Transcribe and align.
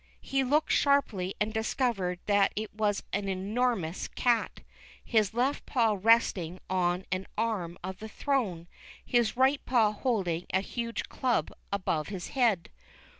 He 0.21 0.43
looked 0.43 0.71
sharply 0.71 1.35
and 1.39 1.53
discovered 1.53 2.17
that 2.25 2.53
it 2.55 2.73
was 2.73 3.03
an 3.13 3.27
enormous 3.29 4.07
cat, 4.07 4.61
his 5.05 5.31
left 5.31 5.67
paw 5.67 5.95
resting 6.01 6.59
on 6.71 7.05
an 7.11 7.27
arm 7.37 7.77
of 7.83 7.99
the 7.99 8.09
throne, 8.09 8.67
his 9.05 9.37
right 9.37 9.63
paw 9.63 9.91
holding 9.91 10.47
a 10.51 10.61
huge 10.61 11.07
club 11.07 11.51
above 11.71 12.07
his 12.07 12.29
head. 12.29 12.71